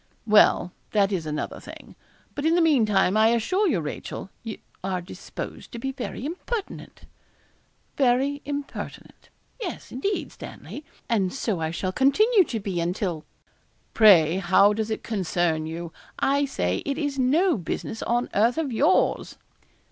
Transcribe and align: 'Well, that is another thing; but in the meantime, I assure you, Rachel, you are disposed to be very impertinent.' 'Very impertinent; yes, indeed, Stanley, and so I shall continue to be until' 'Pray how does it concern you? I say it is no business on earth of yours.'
'Well, 0.25 0.71
that 0.93 1.11
is 1.11 1.27
another 1.27 1.59
thing; 1.59 1.95
but 2.33 2.43
in 2.43 2.55
the 2.55 2.59
meantime, 2.61 3.15
I 3.15 3.27
assure 3.27 3.67
you, 3.67 3.79
Rachel, 3.81 4.31
you 4.41 4.57
are 4.83 4.99
disposed 4.99 5.71
to 5.73 5.77
be 5.77 5.91
very 5.91 6.25
impertinent.' 6.25 7.03
'Very 7.97 8.41
impertinent; 8.43 9.29
yes, 9.61 9.91
indeed, 9.91 10.31
Stanley, 10.31 10.83
and 11.07 11.31
so 11.31 11.59
I 11.61 11.69
shall 11.69 11.91
continue 11.91 12.43
to 12.45 12.59
be 12.59 12.81
until' 12.81 13.25
'Pray 13.93 14.37
how 14.37 14.73
does 14.73 14.89
it 14.89 15.03
concern 15.03 15.67
you? 15.67 15.93
I 16.17 16.45
say 16.45 16.77
it 16.83 16.97
is 16.97 17.19
no 17.19 17.55
business 17.55 18.01
on 18.01 18.27
earth 18.33 18.57
of 18.57 18.71
yours.' 18.73 19.37